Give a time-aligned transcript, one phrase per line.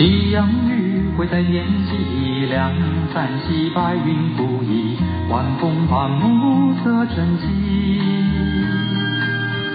[0.00, 2.72] 夕阳余晖在天际两
[3.12, 4.96] 山西白云不移，
[5.28, 7.44] 晚风把暮色沉寂。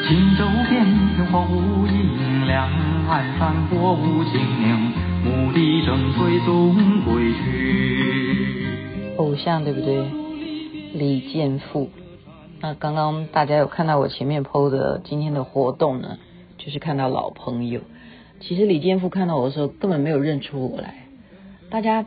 [0.08, 0.84] 轻舟翩
[1.16, 2.68] 翩荒无影，两
[3.08, 4.42] 岸山火无情，
[5.24, 6.74] 牧笛声催送
[7.04, 8.66] 归去。
[9.18, 10.08] 偶像对不对？
[10.96, 11.92] 李健富。
[12.62, 16.18] 那刚刚大家有看到我前面 PO 的今天的活动呢，
[16.58, 17.82] 就是看到老朋友。
[18.40, 21.06] 其实李健富看到我的时候根本没有认出我来。
[21.70, 22.06] 大家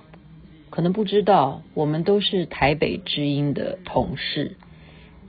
[0.70, 4.56] 可能不知道，我们都是台北之音的同事。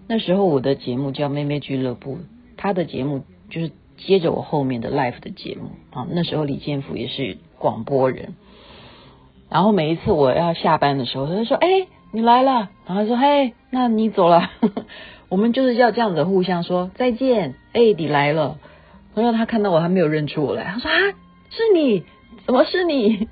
[0.08, 2.16] 那时候我的节目叫《妹妹俱乐部》，
[2.58, 6.08] 他的节目就是接着我后面的 live 的节目啊。
[6.12, 8.36] 那时候李健富也是广播人。
[9.50, 14.52] 然后每一次我要下班的时候，他就说：“哎，你来了。”然后说：“嘿，那你走了。”
[15.30, 17.55] 我们就是要这样子互相说再见。
[17.73, 18.58] 哎，你来了。
[19.16, 20.63] 然后他看到我，他没有认出我来。
[20.63, 20.95] 他说：“啊，
[21.50, 22.04] 是你？
[22.45, 23.27] 怎么是你？”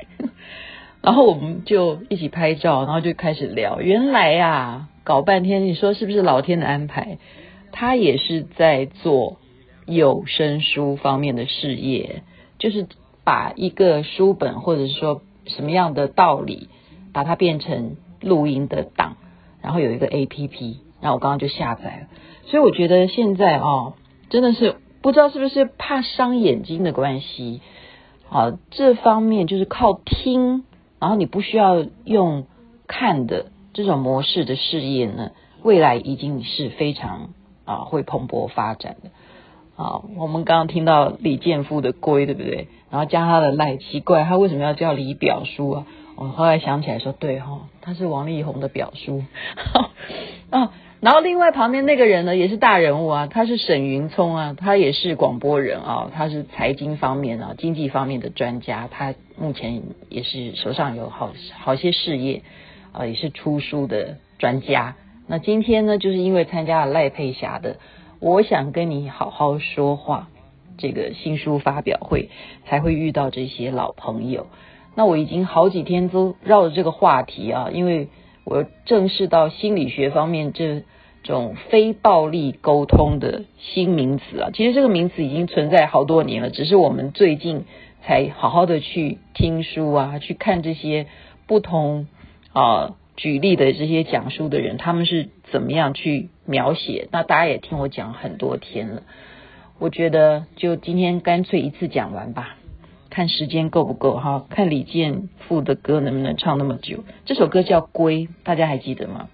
[1.02, 3.82] 然后我们就一起拍照，然后就开始聊。
[3.82, 7.18] 原来、啊，搞半天，你说是不是老天的安排？
[7.72, 9.38] 他也是在做
[9.86, 12.24] 有声书方面的事业，
[12.58, 12.88] 就是
[13.24, 15.22] 把一个书本或者是说。
[15.50, 16.68] 什么样的道理，
[17.14, 19.16] 把它变成录音的档，
[19.62, 22.08] 然后有一个 APP，然后我刚刚就下载了。
[22.48, 23.94] 所以我觉得现在哦，
[24.30, 24.76] 真的是
[25.08, 27.62] 不知道是不是怕伤眼睛的关系，
[28.28, 30.66] 好，这方面就是靠听，
[31.00, 32.44] 然后你不需要用
[32.88, 35.32] 看的这种模式的事业呢，
[35.64, 37.30] 未来已经是非常
[37.64, 39.10] 啊会蓬勃发展的。
[39.82, 42.68] 啊，我们刚刚听到李健富的龟，对不对？
[42.92, 45.86] 然后加他的赖，奇怪，他为什么要叫李表叔啊？
[46.18, 49.24] 我后来想起来说，对哈、他是王力宏的表叔。
[50.52, 62.42] 啊，然后另外旁边那个人呢，也是大人物啊，他是沈云聪啊，他也是广播人啊，他是财经方面啊，经济方面的专家，他目前也是手上有好好些事业
[62.92, 64.96] 啊，也是出书的专家。
[65.28, 67.78] 那今天呢，就是因为参加了赖佩霞的。
[68.20, 70.30] 我想跟你好好说话，
[70.80, 72.30] 这个新书发表会
[72.66, 74.48] 才会遇到这些老朋友。
[74.96, 78.08] 那我已经好几天都绕着这个话题啊，因为
[78.50, 80.84] 我正视到心理学方面这
[81.22, 84.52] 种非暴力沟通的新名词啊。
[84.54, 87.66] 其实这个名词已经存在好多年了，只是我们最近
[88.04, 91.08] 才好好的去听书啊，去看这些
[91.46, 92.08] 不同
[92.54, 92.96] 啊。
[93.18, 97.08] 举例的这些讲书的人，他们是怎么样去描写？
[97.12, 99.02] 那大家也听我讲很多天了，
[99.80, 102.58] 我觉得就今天干脆一次讲完吧，
[103.10, 107.04] 看时间够不够哈，看李健富的歌能不能唱那么久。
[107.26, 109.30] 这首歌叫《归》，大家还记得吗？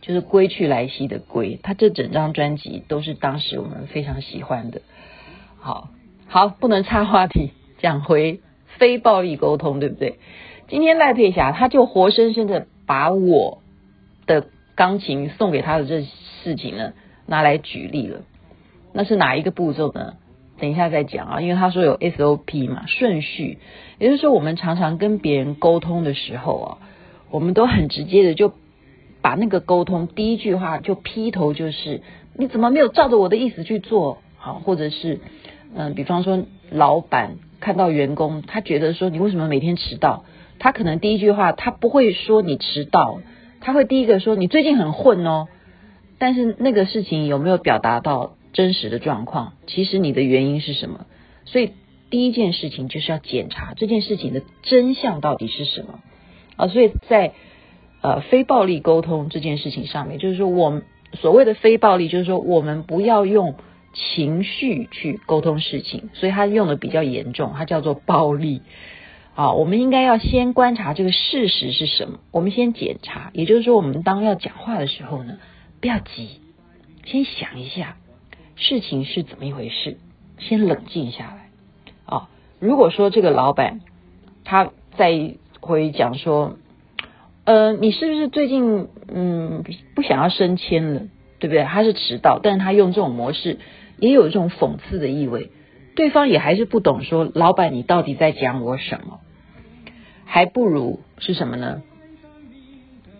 [0.00, 4.82] 就是归去来兮的归，他这整张专辑都是当时我们非常喜欢的。
[5.58, 5.90] 好，
[6.26, 8.40] 好，不能插话题，讲回
[8.78, 10.18] 非暴力沟通，对不对？
[10.68, 13.62] 今天赖佩霞，他就活生生的把我
[14.26, 16.94] 的钢琴送给他的这事情呢，
[17.26, 18.22] 拿来举例了。
[18.92, 20.14] 那是哪一个步骤呢？
[20.62, 23.58] 等一下再讲啊，因为他说有 SOP 嘛，顺序。
[23.98, 26.78] 也就是说，我们常常跟别人沟通的时候啊，
[27.32, 28.52] 我们都很直接的就
[29.22, 32.02] 把那个沟通第一句话就劈头就是
[32.36, 34.18] 你怎么没有照着我的意思去做？
[34.36, 35.18] 好，或者是
[35.74, 40.22] 嗯，比方说老板看到员工，他觉得说你为什么每天迟到？
[40.60, 43.18] 他可能第一句话，他不会说你迟到，
[43.60, 45.48] 他会第一个说你最近很混哦。
[46.20, 49.54] 但是那个事情有没有表达到真实的状况？
[49.66, 51.06] 其实你的原因是什么？
[51.44, 51.72] 所以
[52.10, 56.00] 第一件事情就是要检查这件事情的真相到底是什么
[56.56, 56.68] 啊。
[56.68, 57.32] 所以在
[58.00, 60.82] 呃非暴力沟通这件事情上面，就是说我们
[61.14, 63.54] 所谓的非暴力，就是说我们不要用
[63.94, 68.62] 情绪去沟通事情，所以他用的比较严重，它叫做暴力。
[69.34, 72.18] 啊，我们应该要先观察这个事实是什么。
[72.32, 75.38] 我们先检查，也就是说，我们当要讲话的时候呢，
[75.80, 76.28] 不要急，
[77.06, 77.96] 先想一下
[78.62, 79.96] 事情是怎么一回事，
[80.38, 81.50] 先冷静下来。
[82.06, 82.28] 啊，
[82.60, 83.80] 如果说这个老板
[84.44, 86.56] 他再会讲说，
[87.44, 89.64] 呃，你是不是最近嗯
[89.96, 91.00] 不想要升迁了，
[91.40, 91.64] 对不对？
[91.64, 93.58] 他是迟到，但是他用这种模式，
[93.98, 95.50] 也有一种讽刺的意味。
[95.96, 99.18] 对方也还是不懂，说老板你到底在讲我什么？
[100.24, 101.82] 还不如是什么呢？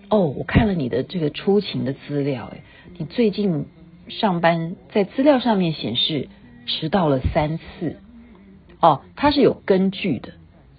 [0.09, 2.63] 哦，我看了你的这个出勤的资料，诶，
[2.99, 3.67] 你最近
[4.09, 6.29] 上班在资料上面显示
[6.67, 7.97] 迟到了三次，
[8.81, 10.35] 哦，它是有根据的，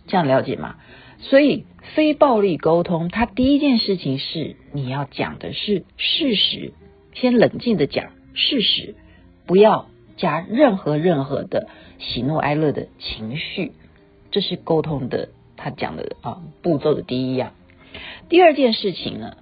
[0.07, 0.75] 这样了解吗？
[1.19, 1.65] 所以
[1.95, 6.73] 非暴力沟通，它第一件事情是你要讲的是事实，
[7.13, 8.95] 先冷静的讲事实，
[9.45, 9.87] 不要
[10.17, 13.71] 加任何任何的喜怒哀乐的情绪。
[14.31, 17.53] 这是沟通的他讲的啊步骤的第一样。
[18.27, 19.37] 第二件事情呢，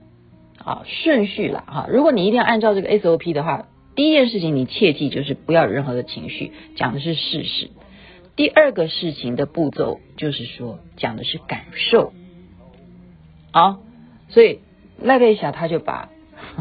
[0.63, 7.69] 啊顺序了哈，如果你一定要按照这个 SOP 的话，第一件事情你切记就是不要有任何的情绪，讲的是事实。
[8.35, 12.13] 第二个事情的步骤就是说讲的是感受。
[13.51, 13.79] 好，
[14.29, 14.59] 所以
[15.01, 16.09] 赖佩霞他就把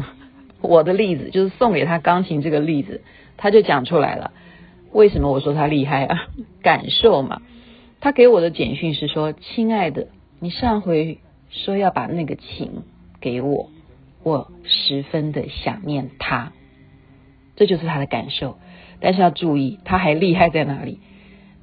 [0.61, 3.01] 我的例子，就是送给他钢琴这个例子，
[3.37, 4.33] 他就讲出来了。
[4.91, 6.27] 为什么我说他厉害啊？
[6.61, 7.41] 感受嘛。
[8.01, 10.07] 他给我的简讯是说：“亲爱的，
[10.39, 11.19] 你上回
[11.49, 12.81] 说要把那个琴
[13.21, 13.69] 给我，
[14.23, 16.51] 我十分的想念他。”
[17.61, 18.57] 这就是他的感受。
[18.99, 20.97] 但是要注意，他还厉害在哪里？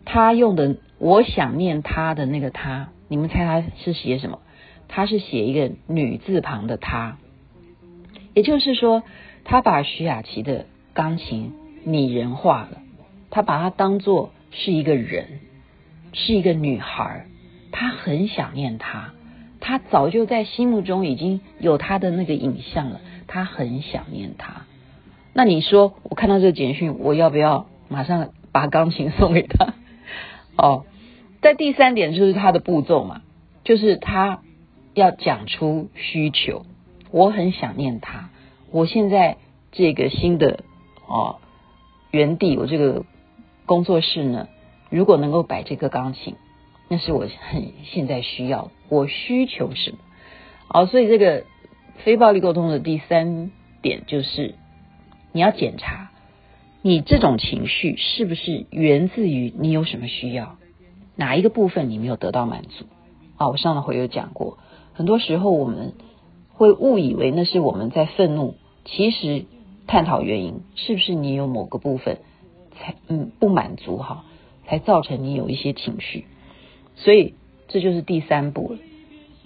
[0.04, 4.38] 他用的“我想念他”的那个“他”，你们猜他是写什么？
[4.86, 7.18] 他是写一个女字旁的“他”，
[8.32, 9.02] 也就是说，
[9.42, 11.52] 他把徐雅琪的钢琴
[11.82, 12.78] 拟人化了。
[13.30, 15.40] 他把它当做是一个人，
[16.12, 17.26] 是一个女孩，
[17.72, 19.12] 他很想念她，
[19.58, 24.62] 他早就在心目中已经有她的那个影像了，他很想念她。
[25.38, 29.74] 那你说，我看到这个简讯，我要不要马上把钢琴送给他？
[30.58, 30.84] 哦，
[31.40, 33.22] 在第三点就是他的步骤嘛，
[33.62, 34.42] 就是他
[34.94, 36.66] 要讲出需求，
[37.12, 38.30] 我很想念他，
[38.72, 39.36] 我现在
[39.70, 40.64] 这个新的
[41.06, 41.36] 哦
[42.10, 43.04] 原地，我这个。
[43.64, 44.48] 工作室呢，
[44.88, 46.36] 如果能够摆这个钢琴，
[46.88, 49.98] 那是我很现在需要，我需求什么？
[50.68, 51.44] 好，所以这个
[51.98, 53.50] 非暴力沟通的第三
[53.82, 54.54] 点就是，
[55.32, 56.10] 你要检查
[56.82, 60.56] 你这种情绪是不是源自于你有什么需要，
[61.16, 62.86] 哪一个部分你没有得到满足？
[63.36, 64.58] 啊，我上了回有讲过，
[64.92, 65.94] 很多时候我们
[66.52, 68.54] 会误以为那是我们在愤怒，
[68.84, 69.44] 其实
[69.86, 72.18] 探讨原因，是不是你有某个部分？
[72.80, 74.24] 才嗯不满足哈，
[74.64, 76.26] 才造成你有一些情绪，
[76.94, 77.34] 所以
[77.66, 78.78] 这就是第三步了。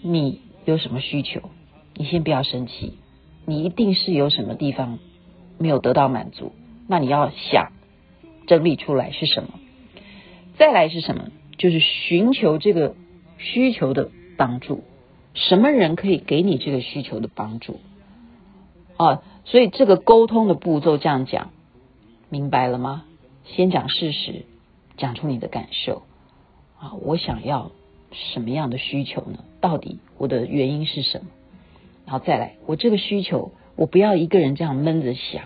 [0.03, 1.41] 你有什么需求？
[1.95, 2.99] 你先不要生气，
[3.47, 4.99] 你一定是有什么地方
[5.63, 6.53] 没有得到满足，
[6.89, 7.73] 那你要想
[8.47, 9.51] 整理出来是什么。
[10.59, 11.31] 再来是什么？
[11.57, 12.95] 就是寻求这个
[13.39, 14.83] 需求的帮助。
[15.35, 17.81] 什么人可以给你这个需求的帮助？
[18.97, 21.51] 啊，所以这个沟通的步骤这样讲，
[22.29, 23.05] 明白了吗？
[23.45, 24.45] 先讲事实，
[24.97, 26.03] 讲出你的感受
[26.79, 26.93] 啊！
[27.01, 27.71] 我想要
[28.13, 29.45] 什么样的需求呢？
[29.61, 31.27] 到底我的原因是什么？
[32.05, 35.45] 然后再来，我这个需求，我不要一个人这样闷着想，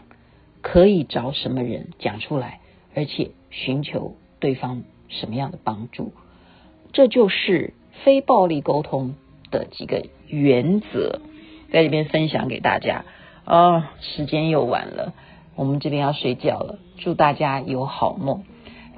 [0.76, 2.60] 可以找什么人讲出来，
[2.94, 6.12] 而且寻求对方什么样的帮助？
[6.92, 7.72] 这就是
[8.04, 9.14] 非暴力沟通
[9.50, 11.22] 的几个原则，
[11.72, 13.06] 在这边分享给大家。
[13.46, 15.14] 哦，时间又晚了。
[15.54, 18.44] 我们这边要睡觉了，祝大家有好梦。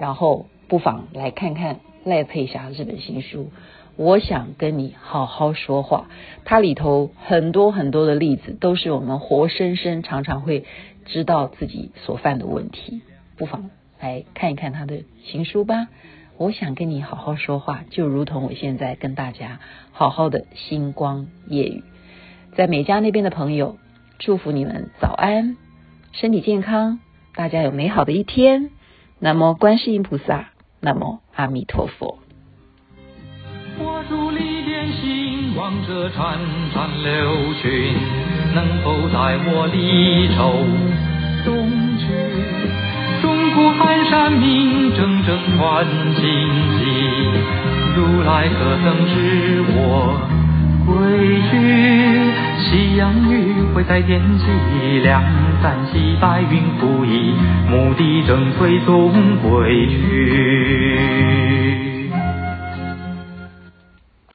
[0.01, 3.53] 然后不妨来看看赖佩霞这本新书，
[3.95, 6.09] 我想跟你好好说话。
[6.45, 10.65] 它里头很多很多的例子，都是我们活生生常常会
[11.08, 13.02] 知道自己所犯的问题。
[13.37, 13.70] 不妨
[14.00, 15.88] 来看一看他的新书吧。
[16.37, 19.58] 我想跟你好好说话，就如同我现在跟大家
[19.90, 21.82] 好好的星光夜雨。
[22.55, 23.76] 在美加那边的朋友，
[24.19, 25.56] 祝福你们早安。
[26.12, 27.00] 身体健康，
[27.34, 28.70] 大家有美好的一天。
[29.19, 30.50] 南无观世音菩萨，
[30.81, 32.19] 南无阿弥陀佛。
[33.81, 36.38] 我伫里点心，望着潺
[36.72, 37.94] 潺流群，
[38.58, 40.50] 能否带我离愁
[41.44, 42.03] 东去？
[43.22, 45.86] 钟鼓寒山鸣，铮铮传
[46.17, 46.27] 经
[46.77, 46.82] 籍，
[47.94, 50.19] 如来可曾知我
[50.84, 50.91] 归
[51.48, 51.53] 去？
[52.58, 53.32] 夕阳余
[53.72, 54.44] 晖在天际，
[55.05, 55.22] 两
[55.62, 57.34] 三溪白云浮移，
[57.70, 61.68] 牧笛正催送归去。